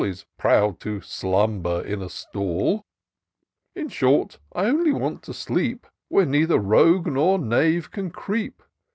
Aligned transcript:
Is 0.03 0.25
proud 0.35 0.79
to 0.79 0.99
slumber 1.01 1.83
in 1.85 2.01
a 2.01 2.09
stall: 2.09 2.87
In 3.75 3.87
short, 3.87 4.39
I 4.51 4.65
only 4.65 4.91
want 4.91 5.21
to 5.25 5.31
sleep 5.35 5.85
Where 6.07 6.25
neither 6.25 6.57
rogue 6.57 7.05
nor 7.05 7.37
knave 7.37 7.91
can 7.91 8.09
creep. 8.09 8.63